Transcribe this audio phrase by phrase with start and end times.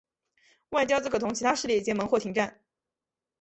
[0.69, 2.59] 外交则可同其他势力结盟或停战。